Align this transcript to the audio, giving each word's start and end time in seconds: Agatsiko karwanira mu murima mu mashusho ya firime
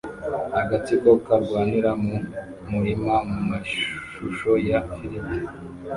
Agatsiko 0.59 1.09
karwanira 1.25 1.89
mu 2.03 2.15
murima 2.69 3.13
mu 3.31 3.39
mashusho 3.49 4.49
ya 4.69 4.79
firime 4.93 5.37